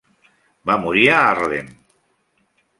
[0.69, 1.71] Va morir a Haarlem.